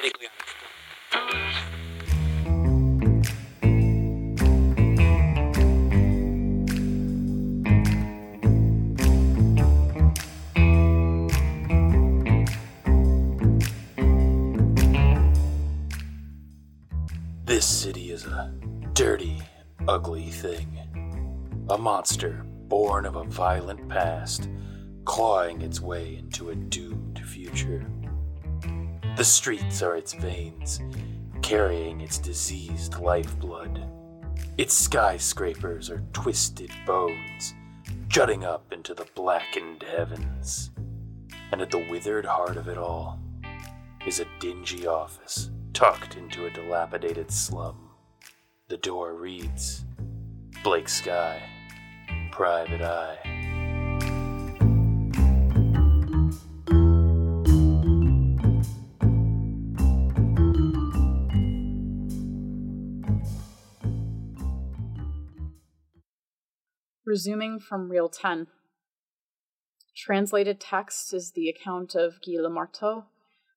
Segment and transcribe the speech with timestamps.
[0.00, 1.58] medically unexplained.
[17.44, 18.54] This city is a
[18.92, 19.42] dirty,
[19.88, 20.78] ugly thing.
[21.70, 24.48] A monster born of a violent past,
[25.04, 27.84] clawing its way into a doomed future.
[29.18, 30.80] The streets are its veins,
[31.42, 33.82] carrying its diseased lifeblood.
[34.56, 37.52] Its skyscrapers are twisted bones,
[38.06, 40.70] jutting up into the blackened heavens.
[41.50, 43.18] And at the withered heart of it all
[44.06, 47.90] is a dingy office tucked into a dilapidated slum.
[48.68, 49.84] The door reads
[50.62, 51.42] Blake Sky,
[52.30, 53.27] Private Eye.
[67.08, 68.48] Resuming from Reel 10.
[69.96, 73.06] Translated text is the account of Guy Le Marteau,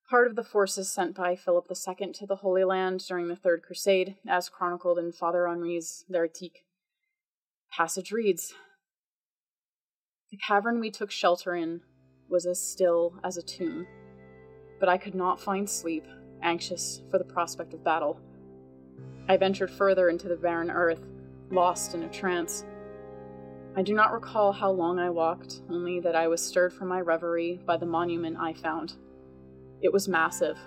[0.10, 3.62] part of the forces sent by Philip II to the Holy Land during the Third
[3.62, 6.64] Crusade, as chronicled in Father Henri's L'Hérétique.
[7.70, 8.54] Passage reads
[10.32, 11.82] The cavern we took shelter in
[12.30, 13.86] was as still as a tomb,
[14.80, 16.06] but I could not find sleep,
[16.42, 18.18] anxious for the prospect of battle.
[19.28, 21.06] I ventured further into the barren earth,
[21.52, 22.64] lost in a trance.
[23.74, 27.00] I do not recall how long I walked, only that I was stirred from my
[27.00, 28.96] reverie by the monument I found.
[29.82, 30.58] It was massive,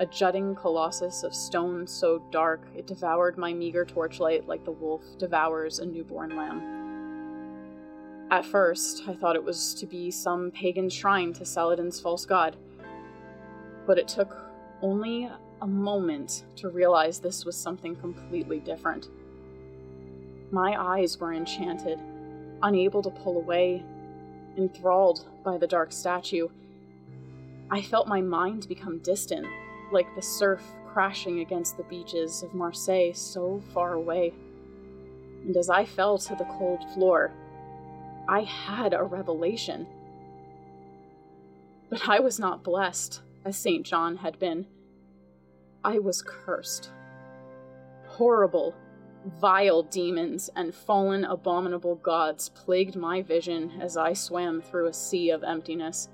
[0.00, 5.02] a jutting colossus of stone so dark it devoured my meager torchlight like the wolf
[5.18, 6.62] devours a newborn lamb.
[8.30, 12.56] At first, I thought it was to be some pagan shrine to Saladin's false god,
[13.86, 14.34] but it took
[14.80, 19.10] only a moment to realize this was something completely different.
[20.50, 22.00] My eyes were enchanted
[22.64, 23.84] unable to pull away,
[24.56, 26.48] enthralled by the dark statue.
[27.70, 29.46] I felt my mind become distant,
[29.92, 34.32] like the surf crashing against the beaches of Marseille so far away.
[35.44, 37.32] And as I fell to the cold floor,
[38.28, 39.86] I had a revelation.
[41.90, 43.84] But I was not blessed, as St.
[43.84, 44.66] John had been.
[45.84, 46.90] I was cursed.
[48.06, 48.74] Horrible,
[49.24, 55.30] Vile demons and fallen abominable gods plagued my vision as I swam through a sea
[55.30, 56.08] of emptiness.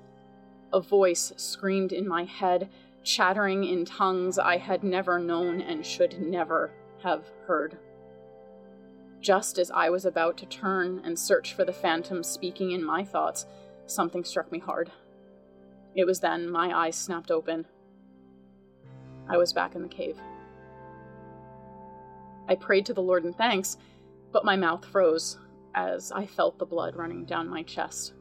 [0.71, 2.69] A voice screamed in my head,
[3.03, 6.71] chattering in tongues I had never known and should never
[7.03, 7.77] have heard.
[9.19, 13.03] Just as I was about to turn and search for the phantom speaking in my
[13.03, 13.45] thoughts,
[13.87, 14.89] something struck me hard.
[15.95, 17.65] It was then my eyes snapped open.
[19.27, 20.17] I was back in the cave.
[22.51, 23.77] I prayed to the Lord in thanks,
[24.33, 25.37] but my mouth froze
[25.73, 28.11] as I felt the blood running down my chest.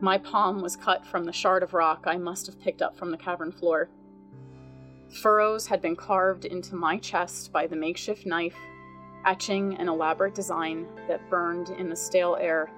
[0.00, 3.12] My palm was cut from the shard of rock I must have picked up from
[3.12, 3.88] the cavern floor.
[5.22, 8.56] Furrows had been carved into my chest by the makeshift knife,
[9.24, 12.72] etching an elaborate design that burned in the stale air.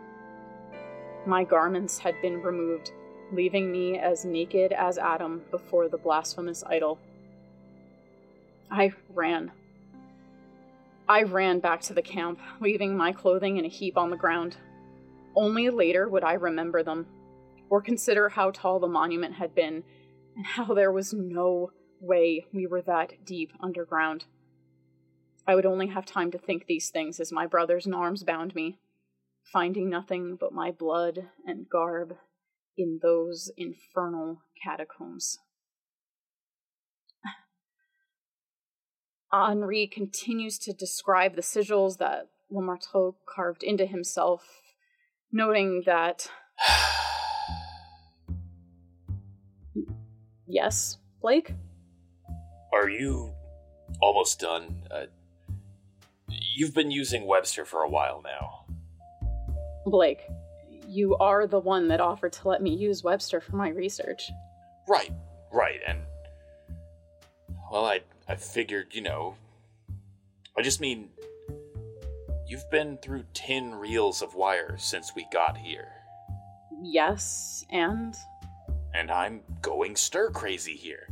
[1.24, 2.92] My garments had been removed,
[3.32, 6.98] leaving me as naked as Adam before the blasphemous idol.
[8.70, 9.52] I ran
[11.08, 14.56] I ran back to the camp, leaving my clothing in a heap on the ground.
[15.34, 17.06] Only later would I remember them,
[17.68, 19.82] or consider how tall the monument had been,
[20.36, 21.70] and how there was no
[22.00, 24.26] way we were that deep underground.
[25.46, 28.54] I would only have time to think these things as my brothers in arms bound
[28.54, 28.78] me,
[29.52, 32.16] finding nothing but my blood and garb
[32.76, 35.38] in those infernal catacombs.
[39.32, 44.44] Henri continues to describe the sigils that Le Marteau carved into himself,
[45.32, 46.28] noting that.
[50.46, 51.54] yes, Blake?
[52.74, 53.32] Are you
[54.00, 54.82] almost done?
[54.90, 55.04] Uh,
[56.28, 58.66] you've been using Webster for a while now.
[59.86, 60.20] Blake,
[60.86, 64.30] you are the one that offered to let me use Webster for my research.
[64.86, 65.10] Right,
[65.52, 66.00] right, and.
[67.70, 68.01] Well, I
[68.32, 69.34] I figured, you know.
[70.56, 71.10] I just mean,
[72.46, 75.88] you've been through 10 reels of wire since we got here.
[76.82, 78.14] Yes, and?
[78.94, 81.10] And I'm going stir crazy here.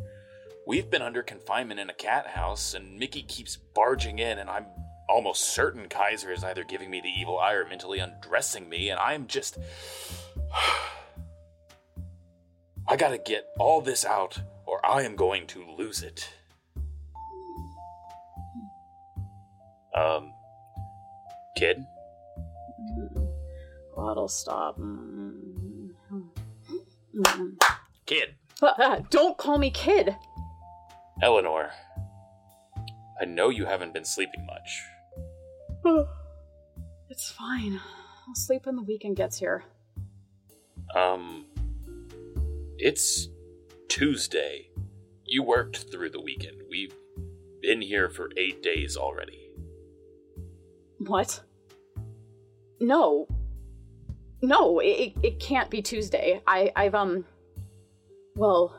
[0.66, 4.64] We've been under confinement in a cat house, and Mickey keeps barging in, and I'm
[5.06, 8.98] almost certain Kaiser is either giving me the evil eye or mentally undressing me, and
[8.98, 9.58] I'm just.
[12.88, 16.30] I gotta get all this out, or I am going to lose it.
[19.94, 20.32] Um,
[21.56, 21.84] kid?
[23.94, 24.78] Bottle stop.
[24.78, 25.90] Mm.
[27.16, 27.62] Mm.
[28.06, 28.34] Kid!
[28.62, 30.16] Uh, don't call me kid.
[31.22, 31.70] Eleanor,
[33.20, 36.06] I know you haven't been sleeping much.
[37.10, 37.80] It's fine.
[38.28, 39.64] I'll sleep when the weekend gets here.
[40.94, 41.46] Um,
[42.78, 43.28] it's
[43.88, 44.68] Tuesday.
[45.24, 46.62] You worked through the weekend.
[46.70, 46.94] We've
[47.60, 49.49] been here for eight days already.
[51.00, 51.40] What?
[52.80, 53.26] No.
[54.42, 56.40] No, it, it can't be Tuesday.
[56.46, 57.24] I, I've, um.
[58.36, 58.76] Well.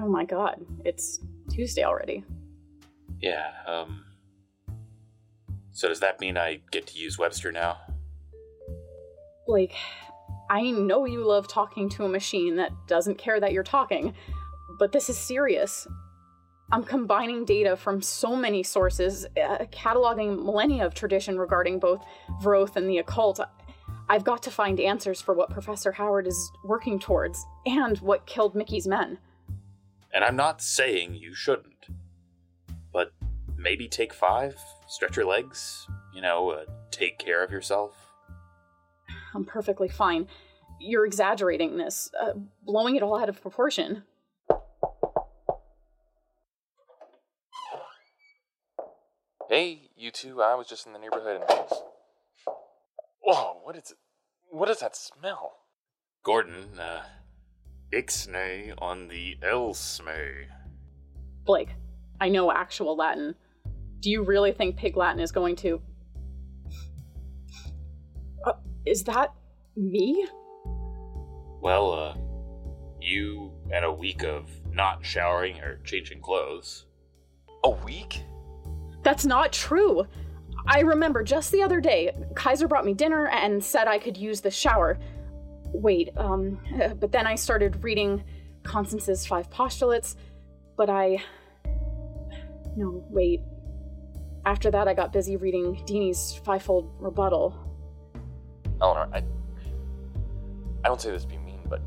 [0.00, 2.24] Oh my god, it's Tuesday already.
[3.20, 4.04] Yeah, um.
[5.70, 7.78] So does that mean I get to use Webster now?
[9.46, 9.74] Like,
[10.50, 14.14] I know you love talking to a machine that doesn't care that you're talking,
[14.78, 15.86] but this is serious.
[16.72, 22.02] I'm combining data from so many sources, uh, cataloging millennia of tradition regarding both
[22.42, 23.40] Vroth and the occult.
[24.08, 28.54] I've got to find answers for what Professor Howard is working towards, and what killed
[28.54, 29.18] Mickey's men.
[30.14, 31.88] And I'm not saying you shouldn't.
[32.90, 33.12] But
[33.54, 34.56] maybe take five,
[34.88, 37.94] stretch your legs, you know, uh, take care of yourself.
[39.34, 40.26] I'm perfectly fine.
[40.80, 42.32] You're exaggerating this, uh,
[42.62, 44.04] blowing it all out of proportion.
[49.52, 51.60] Hey, you two, I was just in the neighborhood and.
[53.20, 53.98] Whoa, what is it?
[54.48, 55.58] What is that smell?
[56.22, 57.02] Gordon, uh,
[57.92, 60.46] ixnay on the elsmay.
[61.44, 61.68] Blake,
[62.18, 63.34] I know actual Latin.
[64.00, 65.82] Do you really think Pig Latin is going to.
[68.46, 68.52] Uh,
[68.86, 69.34] is that
[69.76, 70.26] me?
[71.60, 72.14] Well, uh,
[73.02, 76.86] you had a week of not showering or changing clothes.
[77.64, 78.22] A week?
[79.02, 80.06] That's not true.
[80.66, 84.40] I remember just the other day, Kaiser brought me dinner and said I could use
[84.40, 84.98] the shower.
[85.72, 88.22] Wait, um, uh, but then I started reading
[88.62, 90.16] Constance's five postulates,
[90.76, 91.18] but I.
[92.76, 93.40] No, wait.
[94.44, 97.56] After that, I got busy reading Dini's fivefold rebuttal.
[98.80, 99.24] Eleanor, I.
[100.84, 101.80] I don't say this to be mean, but.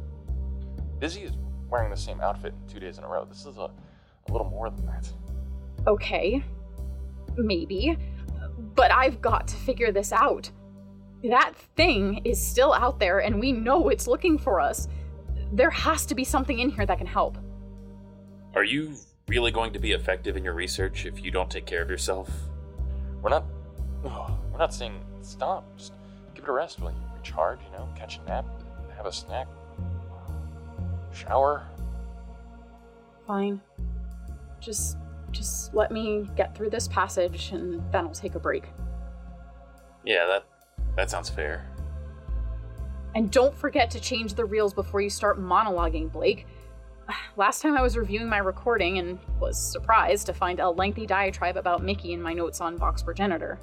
[1.00, 1.34] Busy is
[1.70, 3.26] wearing the same outfit two days in a row.
[3.26, 5.12] This is a, a little more than that.
[5.88, 6.44] Okay,
[7.38, 7.98] maybe,
[8.76, 10.50] but I've got to figure this out.
[11.24, 14.88] That thing is still out there, and we know it's looking for us.
[15.52, 17.38] There has to be something in here that can help.
[18.54, 18.96] Are you
[19.28, 22.30] really going to be effective in your research if you don't take care of yourself?
[23.22, 23.46] We're not.
[24.04, 25.66] Oh, we're not saying stop.
[25.78, 25.94] Just
[26.34, 28.46] give it a rest while you recharge, you know, catch a nap,
[28.96, 29.48] have a snack,
[31.14, 31.66] shower.
[33.26, 33.60] Fine.
[34.60, 34.98] Just
[35.36, 38.64] just let me get through this passage and then I'll take a break.
[40.04, 40.46] Yeah, that
[40.96, 41.70] that sounds fair.
[43.16, 46.48] And don't forget to change the reels before you start monologuing, Blake.
[47.38, 51.58] Last time I was reviewing my recording and was surprised to find a lengthy diatribe
[51.58, 53.60] about Mickey in my notes on Vox Progenitor.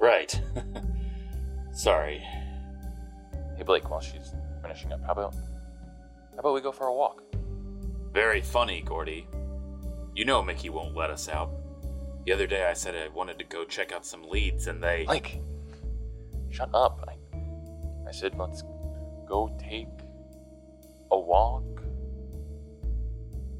[0.00, 0.40] Right.
[1.72, 2.18] Sorry.
[3.56, 7.22] Hey Blake, while she's finishing up, how about how about we go for a walk?
[8.12, 9.26] Very funny, Gordy.
[10.14, 11.50] You know Mickey won't let us out.
[12.26, 15.04] The other day I said I wanted to go check out some leads and they.
[15.06, 15.40] Mike!
[16.50, 17.08] shut up.
[17.08, 18.62] I, I said let's
[19.26, 19.88] go take
[21.10, 21.64] a walk.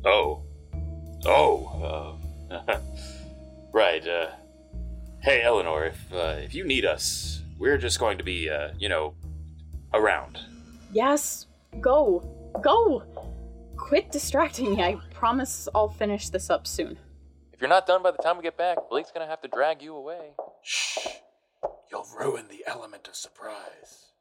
[0.05, 0.43] Oh.
[1.25, 2.19] Oh.
[2.51, 2.79] Uh,
[3.73, 4.07] right.
[4.07, 4.31] Uh,
[5.21, 8.89] hey, Eleanor, if uh, if you need us, we're just going to be, uh, you
[8.89, 9.15] know,
[9.95, 10.39] around.
[10.93, 11.47] Yes,
[11.81, 12.27] go.
[12.63, 13.05] Go!
[13.81, 14.83] Quit distracting me.
[14.83, 16.99] I promise I'll finish this up soon.
[17.53, 19.83] If you're not done by the time we get back, Blake's gonna have to drag
[19.83, 20.35] you away.
[20.63, 21.09] Shh.
[21.91, 24.13] You'll ruin the element of surprise.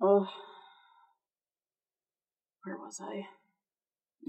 [0.00, 0.28] Oh.
[2.64, 3.26] Where was I?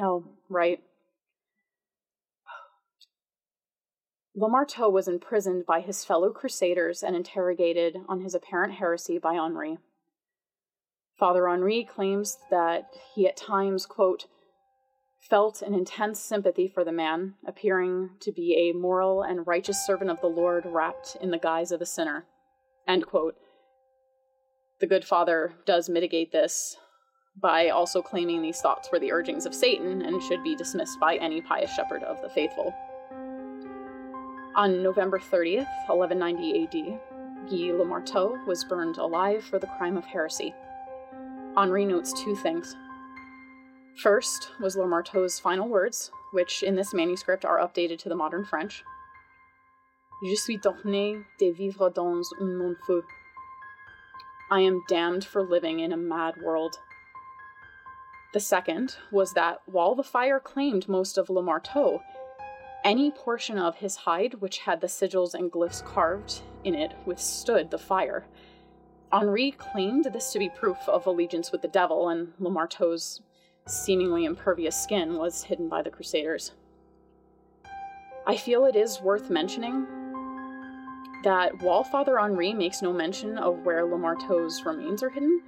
[0.01, 0.81] Oh, right.
[4.35, 9.35] Le Marteau was imprisoned by his fellow crusaders and interrogated on his apparent heresy by
[9.35, 9.77] Henri.
[11.17, 14.25] Father Henri claims that he at times, quote,
[15.19, 20.11] felt an intense sympathy for the man, appearing to be a moral and righteous servant
[20.11, 22.25] of the Lord wrapped in the guise of a sinner.
[22.87, 23.35] End quote.
[24.79, 26.77] The good father does mitigate this
[27.41, 31.15] by also claiming these thoughts were the urgings of Satan and should be dismissed by
[31.15, 32.73] any pious shepherd of the faithful.
[34.55, 36.99] On November 30th, 1190 AD,
[37.49, 40.53] Guy Le Marteau was burned alive for the crime of heresy.
[41.57, 42.75] Henri notes two things.
[44.01, 48.43] First was Le Marteau's final words, which in this manuscript are updated to the modern
[48.43, 48.83] French.
[50.23, 53.03] Je suis torné de vivre dans un monde fou.
[54.51, 56.75] I am damned for living in a mad world.
[58.33, 62.01] The second was that while the fire claimed most of Le Marteau,
[62.83, 67.71] any portion of his hide which had the sigils and glyphs carved in it withstood
[67.71, 68.25] the fire.
[69.15, 73.21] Henri claimed this to be proof of allegiance with the devil, and Le Marteau's
[73.65, 76.51] seemingly impervious skin was hidden by the Crusaders.
[78.27, 79.87] I feel it is worth mentioning
[81.23, 85.41] that while Father Henri makes no mention of where Le Marteau's remains are hidden,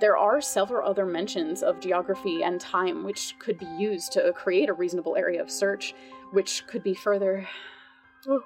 [0.00, 4.70] there are several other mentions of geography and time which could be used to create
[4.70, 5.94] a reasonable area of search,
[6.30, 7.46] which could be further
[8.26, 8.42] oh,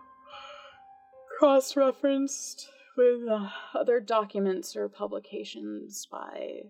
[1.39, 6.63] cross referenced with uh, other documents or publications by.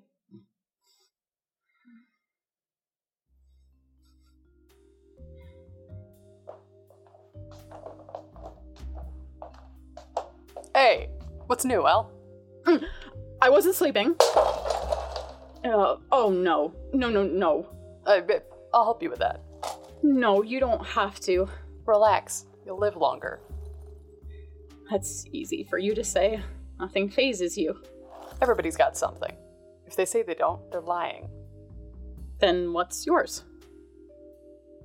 [10.75, 11.09] Hey,
[11.47, 12.13] what's new, El?
[13.41, 14.15] I wasn't sleeping.
[15.65, 16.75] Uh, oh no.
[16.93, 17.67] No, no, no.
[18.07, 18.23] I,
[18.75, 19.41] I'll help you with that.
[20.03, 21.49] No, you don't have to.
[21.87, 22.47] Relax.
[22.65, 23.41] You'll live longer.
[24.91, 26.41] That's easy for you to say.
[26.79, 27.81] Nothing phases you.
[28.41, 29.35] Everybody's got something.
[29.87, 31.29] If they say they don't, they're lying.
[32.41, 33.45] Then what's yours?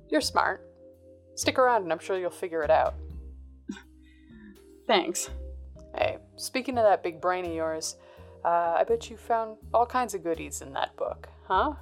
[0.08, 0.66] You're smart.
[1.34, 2.94] Stick around and I'm sure you'll figure it out.
[4.86, 5.30] Thanks.
[5.94, 7.96] Hey, speaking of that big brain of yours,
[8.44, 11.74] uh, I bet you found all kinds of goodies in that book, huh?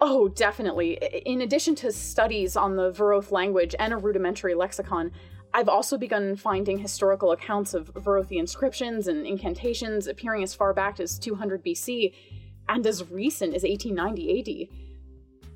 [0.00, 0.94] Oh, definitely.
[1.24, 5.10] In addition to studies on the Vroth language and a rudimentary lexicon,
[5.54, 11.00] I've also begun finding historical accounts of Varothi inscriptions and incantations appearing as far back
[11.00, 12.12] as 200 BC
[12.68, 14.78] and as recent as 1890 AD.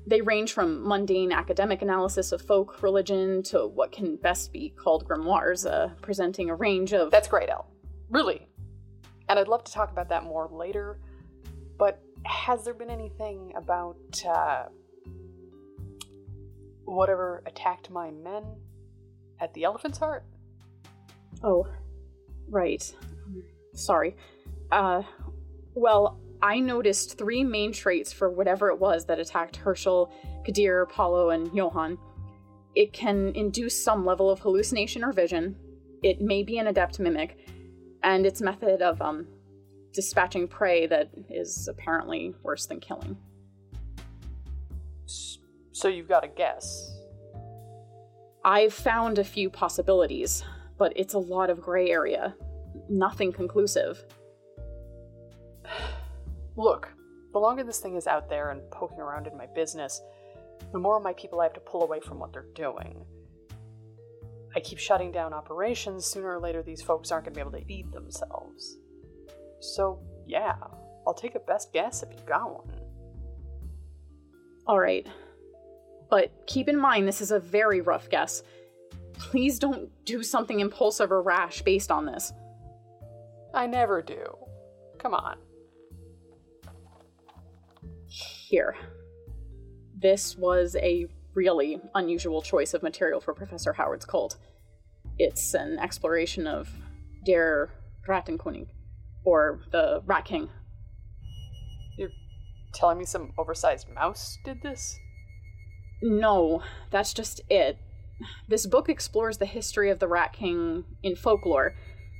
[0.07, 5.07] They range from mundane academic analysis of folk religion to what can best be called
[5.07, 7.11] grimoires, uh, presenting a range of.
[7.11, 7.67] That's great, El.
[8.09, 8.47] Really.
[9.29, 10.99] And I'd love to talk about that more later,
[11.77, 14.65] but has there been anything about uh,
[16.85, 18.43] whatever attacked my men
[19.39, 20.25] at the Elephant's Heart?
[21.43, 21.67] Oh,
[22.49, 22.83] right.
[23.73, 24.15] Sorry.
[24.71, 25.03] Uh,
[25.73, 30.11] well, I noticed three main traits for whatever it was that attacked Herschel,
[30.43, 31.97] Kadir, Paulo, and Johann.
[32.75, 35.55] It can induce some level of hallucination or vision.
[36.03, 37.37] It may be an adept mimic,
[38.03, 39.27] and its method of um
[39.93, 43.17] dispatching prey that is apparently worse than killing.
[45.71, 46.97] So you've got a guess.
[48.43, 50.43] I've found a few possibilities,
[50.77, 52.35] but it's a lot of gray area.
[52.89, 54.03] Nothing conclusive.
[56.55, 56.89] Look,
[57.33, 60.01] the longer this thing is out there and poking around in my business,
[60.71, 63.05] the more of my people I have to pull away from what they're doing.
[64.55, 67.57] I keep shutting down operations, sooner or later these folks aren't going to be able
[67.59, 68.77] to feed themselves.
[69.61, 70.55] So, yeah,
[71.07, 72.79] I'll take a best guess if you got one.
[74.67, 75.07] All right.
[76.09, 78.43] But keep in mind, this is a very rough guess.
[79.13, 82.33] Please don't do something impulsive or rash based on this.
[83.53, 84.25] I never do.
[84.97, 85.37] Come on.
[88.07, 88.75] Here.
[89.97, 94.37] This was a really unusual choice of material for Professor Howard's cult.
[95.17, 96.69] It's an exploration of
[97.25, 97.69] Der
[98.07, 98.67] Rattenkönig,
[99.25, 100.49] or the Rat King.
[101.97, 102.11] You're
[102.73, 104.97] telling me some oversized mouse did this?
[106.01, 107.77] No, that's just it.
[108.47, 111.75] This book explores the history of the Rat King in folklore,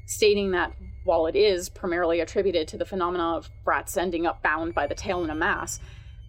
[0.08, 4.74] stating that while it is primarily attributed to the phenomena of rats ending up bound
[4.74, 5.79] by the tail in a mass,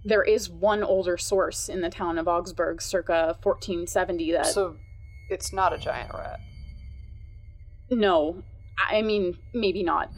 [0.04, 4.46] there is one older source in the town of Augsburg circa 1470 that.
[4.46, 4.76] So,
[5.28, 6.40] it's not a giant rat.
[7.90, 8.42] No,
[8.90, 10.10] I mean, maybe not.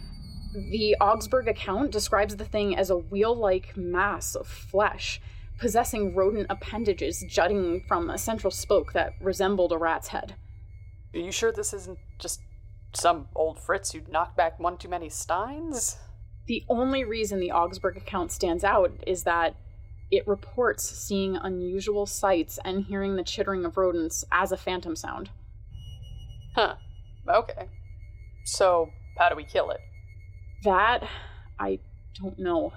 [0.55, 5.21] The Augsburg account describes the thing as a wheel like mass of flesh,
[5.59, 10.37] possessing rodent appendages jutting from a central spoke that resembled a rat's head.
[11.13, 12.41] Are you sure this isn't just
[12.93, 15.97] some old Fritz who knocked back one too many Steins?
[16.47, 19.57] The only reason the Augsburg account stands out is that
[20.13, 25.31] it reports seeing unusual sights and hearing the chittering of rodents as a phantom sound.
[26.55, 26.77] Huh.
[27.29, 27.69] Okay.
[28.45, 29.81] So, how do we kill it?
[30.65, 31.07] That,
[31.59, 31.79] I
[32.15, 32.73] don't know.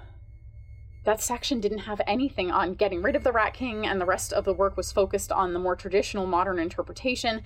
[1.04, 4.32] That section didn't have anything on getting rid of the Rat King, and the rest
[4.32, 7.42] of the work was focused on the more traditional modern interpretation.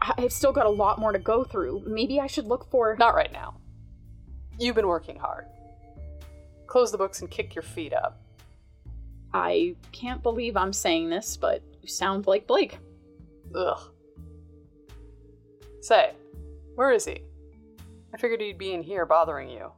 [0.00, 1.82] I've still got a lot more to go through.
[1.86, 2.94] Maybe I should look for.
[2.98, 3.56] Not right now.
[4.58, 5.46] You've been working hard.
[6.66, 8.20] Close the books and kick your feet up.
[9.32, 12.78] I can't believe I'm saying this, but you sound like Blake.
[13.54, 13.80] Ugh.
[15.80, 16.12] Say,
[16.74, 17.22] where is he?
[18.12, 19.72] I figured he'd be in here bothering you.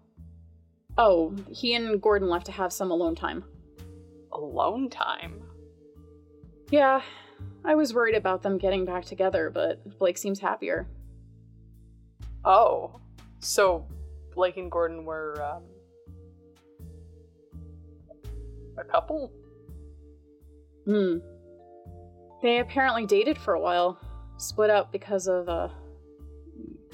[0.98, 3.44] Oh, he and Gordon left to have some alone time.
[4.32, 5.42] Alone time?
[6.70, 7.02] Yeah,
[7.64, 10.86] I was worried about them getting back together, but Blake seems happier.
[12.44, 13.00] Oh.
[13.40, 13.86] So,
[14.34, 15.62] Blake and Gordon were, um.
[18.78, 19.32] a couple?
[20.86, 21.18] Hmm.
[22.42, 23.98] They apparently dated for a while,
[24.38, 25.68] split up because of, uh,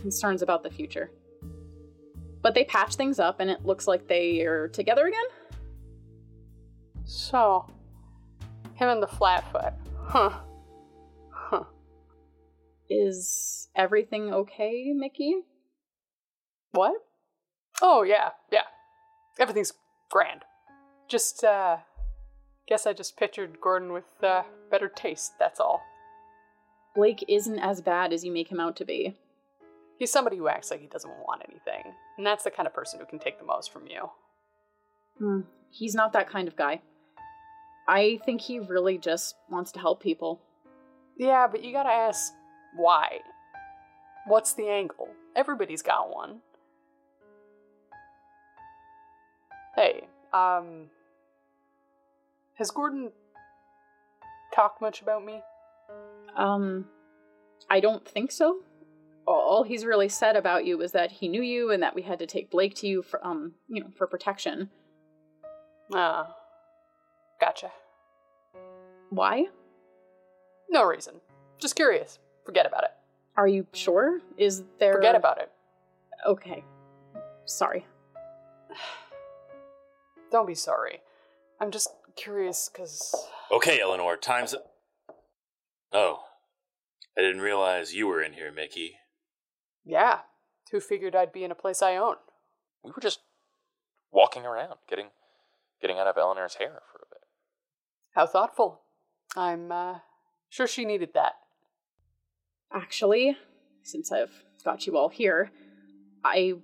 [0.00, 1.11] concerns about the future.
[2.47, 5.25] But they patch things up and it looks like they are together again?
[7.05, 7.67] So,
[8.75, 9.73] him and the Flatfoot.
[10.00, 10.31] Huh.
[11.29, 11.65] Huh.
[12.88, 15.38] Is everything okay, Mickey?
[16.71, 16.95] What?
[17.83, 18.61] Oh, yeah, yeah.
[19.41, 19.73] Everything's
[20.09, 20.43] grand.
[21.09, 21.79] Just, uh.
[22.69, 25.83] Guess I just pictured Gordon with, uh, better taste, that's all.
[26.95, 29.17] Blake isn't as bad as you make him out to be.
[29.99, 33.00] He's somebody who acts like he doesn't want anything, and that's the kind of person
[33.00, 34.11] who can take the most from you.
[35.19, 35.41] Hmm.
[35.71, 36.83] He's not that kind of guy.
[37.88, 40.41] I think he really just wants to help people.
[41.17, 42.33] Yeah, but you gotta ask
[42.75, 43.21] why.
[44.26, 45.09] What's the angle?
[45.35, 46.41] Everybody's got one.
[49.75, 50.91] Hey, um.
[52.55, 53.12] Has Gordon
[54.55, 55.43] talked much about me?
[56.35, 56.87] Um,
[57.69, 58.61] I don't think so.
[59.26, 62.21] All he's really said about you is that he knew you and that we had
[62.21, 64.71] to take Blake to you for, um, you know, for protection.
[65.92, 66.35] Ah.
[67.40, 67.71] gotcha.
[69.11, 69.47] Why?
[70.68, 71.14] No reason.
[71.59, 72.18] Just curious.
[72.45, 72.90] Forget about it.
[73.37, 74.21] Are you sure?
[74.37, 74.95] Is there.
[74.95, 75.50] Forget about it.
[76.26, 76.64] Okay.
[77.45, 77.87] Sorry.
[80.30, 81.00] Don't be sorry.
[81.61, 83.14] I'm just curious because.
[83.52, 84.54] Okay, Eleanor, time's.
[85.93, 86.21] Oh.
[87.17, 88.97] I didn't realize you were in here, Mickey.
[89.86, 90.18] Yeah.
[90.72, 92.16] Who figured I'd be in a place I own?
[92.82, 93.20] We were just
[94.12, 95.06] walking around, getting
[95.80, 97.20] getting out of Eleanor's hair for a bit.
[98.14, 98.80] How thoughtful.
[99.36, 99.99] I'm uh,
[100.49, 101.34] sure she needed that.
[102.72, 103.36] Actually,
[103.82, 105.52] since I've got you all here,
[106.25, 106.54] I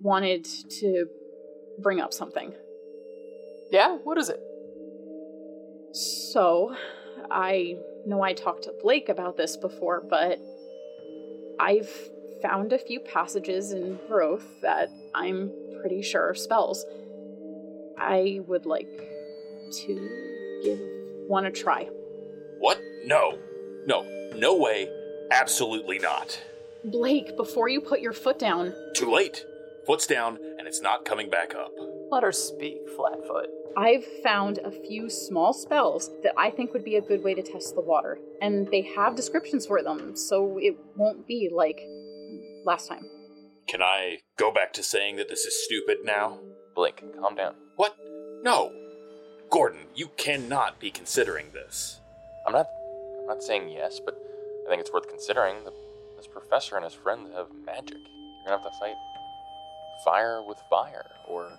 [0.00, 1.06] wanted to
[1.80, 2.52] bring up something.
[3.70, 3.96] Yeah?
[4.02, 4.40] What is it?
[5.92, 6.74] So,
[7.30, 10.38] I know I talked to Blake about this before, but
[11.58, 11.90] I've
[12.42, 16.84] found a few passages in Vroth that I'm pretty sure are spells.
[17.98, 18.88] I would like
[19.86, 20.78] to give
[21.28, 21.84] one a try.
[22.58, 22.80] What?
[23.04, 23.38] No.
[23.86, 24.02] No.
[24.36, 24.88] No way.
[25.30, 26.40] Absolutely not.
[26.84, 29.44] Blake, before you put your foot down, Too late.
[29.86, 31.72] Foot's down, and it's not coming back up.
[32.10, 33.48] Let her speak, Flatfoot.
[33.76, 37.42] I've found a few small spells that I think would be a good way to
[37.42, 41.80] test the water, and they have descriptions for them, so it won't be like
[42.64, 43.04] last time.
[43.68, 46.38] Can I go back to saying that this is stupid now?
[46.74, 47.54] Blake, calm down.
[47.76, 47.96] What?
[48.42, 48.72] No.
[49.50, 52.00] Gordon, you cannot be considering this.
[52.46, 52.66] I'm not
[53.20, 54.14] I'm not saying yes, but
[54.66, 55.64] I think it's worth considering.
[55.64, 55.72] The,
[56.16, 57.96] this professor and his friends have magic.
[57.96, 58.94] You're gonna have to fight
[60.04, 61.50] fire with fire, or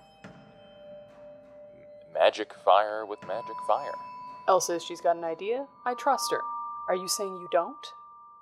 [2.14, 3.94] magic fire with magic fire.
[4.48, 5.66] El says she's got an idea.
[5.86, 6.42] I trust her.
[6.90, 7.88] Are you saying you don't?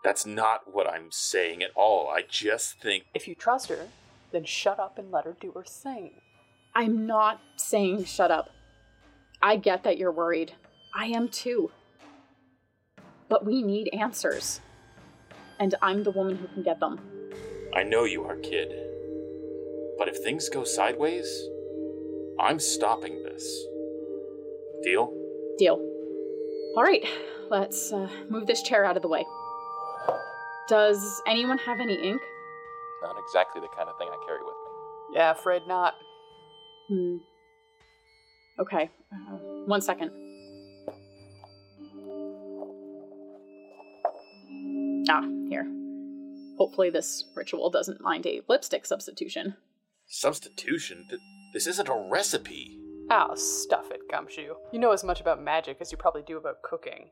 [0.03, 2.09] That's not what I'm saying at all.
[2.09, 3.05] I just think.
[3.13, 3.87] If you trust her,
[4.31, 6.11] then shut up and let her do her thing.
[6.75, 8.49] I'm not saying shut up.
[9.41, 10.53] I get that you're worried.
[10.95, 11.71] I am too.
[13.27, 14.61] But we need answers.
[15.59, 16.99] And I'm the woman who can get them.
[17.75, 18.73] I know you are, kid.
[19.97, 21.27] But if things go sideways,
[22.39, 23.65] I'm stopping this.
[24.83, 25.13] Deal?
[25.57, 25.75] Deal.
[26.77, 27.05] All right,
[27.49, 29.25] let's uh, move this chair out of the way.
[30.69, 32.21] Does anyone have any ink?
[33.01, 35.17] Not exactly the kind of thing I carry with me.
[35.17, 35.95] Yeah, afraid not.
[36.87, 37.17] Hmm.
[38.59, 40.11] Okay, uh, one second.
[45.09, 45.65] Ah, here.
[46.57, 49.55] Hopefully, this ritual doesn't mind a lipstick substitution.
[50.07, 51.05] Substitution?
[51.09, 51.21] Th-
[51.53, 52.77] This isn't a recipe.
[53.09, 54.53] Oh, stuff it, Gumshoe.
[54.71, 57.09] You know as much about magic as you probably do about cooking.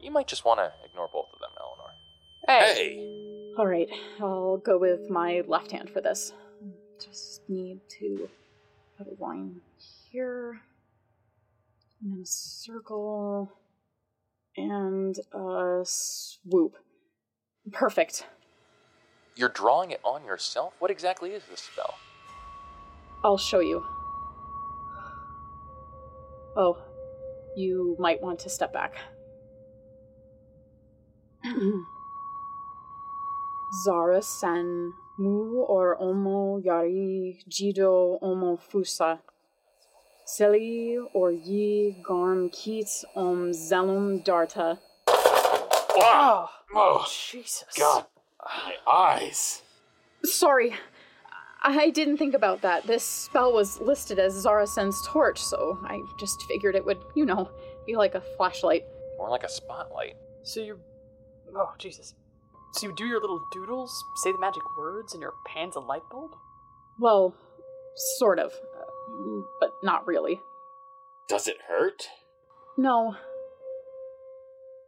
[0.00, 1.27] You might just want to ignore both of them, Eleanor.
[2.48, 2.74] Hey!
[2.74, 3.52] Hey!
[3.58, 3.90] All right,
[4.22, 6.32] I'll go with my left hand for this.
[6.98, 8.26] Just need to
[8.96, 9.60] put a line
[10.10, 10.62] here,
[12.00, 13.52] and then a circle,
[14.56, 16.76] and a swoop.
[17.70, 18.24] Perfect.
[19.36, 20.72] You're drawing it on yourself?
[20.78, 21.96] What exactly is this spell?
[23.22, 23.84] I'll show you.
[26.56, 26.78] Oh,
[27.58, 28.94] you might want to step back.
[33.72, 39.18] Zara sen mu or omo yari jido omo fusa.
[40.26, 44.78] Seli or yi garm kit om zelum darta.
[45.06, 46.50] Wow!
[46.50, 47.74] Ah, oh, Jesus.
[47.76, 48.06] God.
[48.44, 49.62] My eyes.
[50.24, 50.74] Sorry,
[51.62, 52.86] I didn't think about that.
[52.86, 57.50] This spell was listed as Zarasen's torch, so I just figured it would, you know,
[57.86, 58.84] be like a flashlight.
[59.16, 60.14] More like a spotlight.
[60.42, 60.78] So you.
[61.54, 62.14] Oh, Jesus.
[62.72, 66.02] So you do your little doodles, say the magic words, and your pan's a light
[66.10, 66.32] bulb?
[66.98, 67.34] Well,
[68.18, 70.40] sort of, uh, but not really.
[71.28, 72.08] Does it hurt?
[72.76, 73.16] No.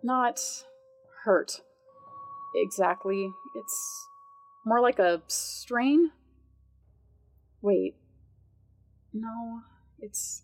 [0.03, 0.41] Not
[1.25, 1.61] hurt.
[2.55, 3.33] Exactly.
[3.55, 4.09] It's
[4.65, 6.11] more like a strain.
[7.63, 7.95] Wait.
[9.13, 9.61] No,
[9.99, 10.43] it's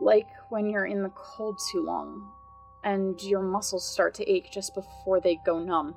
[0.00, 2.30] like when you're in the cold too long
[2.84, 5.94] and your muscles start to ache just before they go numb.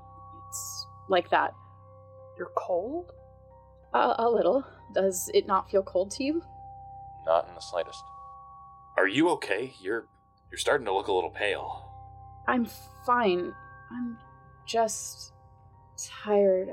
[0.54, 1.56] It's like that.
[2.38, 3.12] You're cold?
[3.96, 4.64] A, a little.
[4.94, 6.44] Does it not feel cold to you?
[7.26, 8.04] Not in the slightest.
[8.98, 9.74] Are you okay?
[9.82, 10.06] You're
[10.52, 11.90] you're starting to look a little pale.
[12.48, 12.68] I'm
[13.04, 13.52] fine.
[13.92, 14.18] I'm
[14.68, 15.34] just
[16.24, 16.68] tired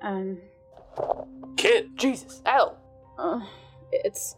[0.00, 0.38] and
[1.58, 2.40] Kid, Jesus.
[2.46, 2.78] L.
[3.18, 3.40] uh,
[3.92, 4.34] it's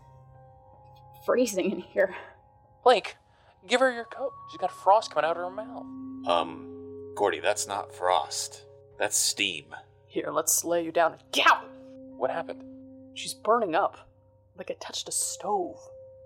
[1.25, 2.17] freezing in here.
[2.83, 3.15] Blake,
[3.69, 4.33] give her your coat.
[4.51, 5.87] She's got frost coming out of her mouth.
[6.27, 8.65] um, Gordy, that's not frost.
[8.99, 9.67] That's steam.
[10.07, 11.17] Here, let's lay you down.
[11.33, 11.65] Gow!
[12.17, 12.65] What happened?
[13.15, 14.09] She's burning up.
[14.57, 15.77] Like I touched a stove.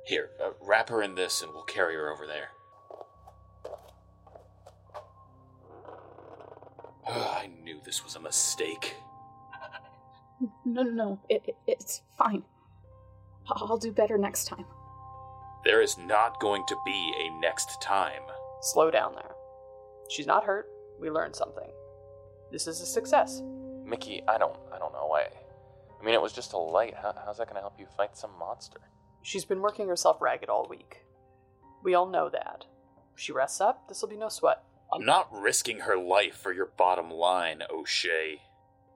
[0.06, 2.48] Here, uh, wrap her in this and we'll carry her over there.
[7.06, 8.94] I knew this was a mistake.
[10.64, 11.20] No, no, no.
[11.28, 12.42] It, it, it's fine.
[13.48, 14.64] I'll I'll do better next time.
[15.64, 18.22] There is not going to be a next time.
[18.60, 19.30] Slow down there.
[20.08, 20.66] She's not hurt.
[21.00, 21.70] We learned something.
[22.52, 23.42] This is a success.
[23.84, 25.06] Mickey, I don't I don't know.
[25.06, 25.26] why.
[26.00, 26.94] I mean it was just a light.
[26.94, 28.78] How, how's that gonna help you fight some monster?
[29.22, 31.04] She's been working herself ragged all week.
[31.82, 32.66] We all know that.
[33.14, 34.62] If she rests up, this'll be no sweat.
[34.92, 38.42] I'm not risking her life for your bottom line, O'Shea.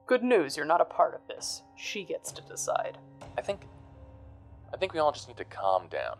[0.06, 1.62] Good news, you're not a part of this.
[1.76, 2.98] She gets to decide.
[3.38, 3.62] I think
[4.72, 6.18] I think we all just need to calm down.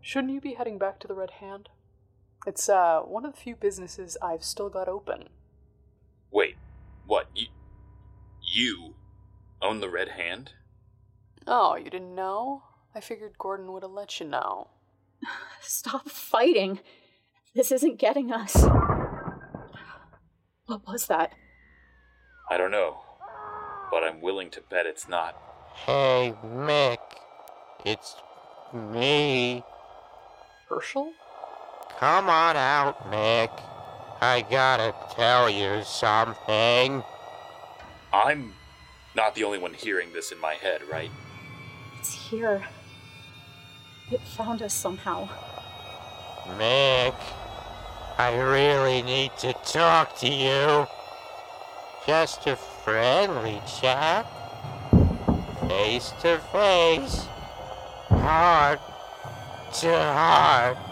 [0.00, 1.68] Shouldn't you be heading back to the Red Hand?
[2.46, 5.28] It's uh one of the few businesses I've still got open.
[6.30, 6.56] Wait,
[7.06, 7.28] what?
[7.34, 7.46] You,
[8.42, 8.94] you
[9.62, 10.52] own the Red Hand?
[11.46, 12.62] Oh, you didn't know?
[12.94, 14.68] I figured Gordon would have let you know.
[15.60, 16.80] Stop fighting.
[17.54, 18.54] This isn't getting us.
[20.66, 21.32] What was that?
[22.50, 22.98] I don't know,
[23.90, 25.36] but I'm willing to bet it's not.
[25.74, 26.98] Hey, Mick.
[27.84, 28.16] It's
[28.74, 29.62] me.
[30.68, 31.12] Herschel?
[31.98, 33.50] Come on out, Mick.
[34.20, 37.04] I gotta tell you something.
[38.12, 38.52] I'm
[39.14, 41.10] not the only one hearing this in my head, right?
[41.98, 42.64] It's here.
[44.10, 45.28] It found us somehow.
[46.58, 47.14] Mick,
[48.16, 50.86] I really need to talk to you.
[52.06, 54.26] Just a friendly chat.
[55.68, 57.26] Face to face.
[58.08, 58.80] Heart
[59.80, 60.87] to heart.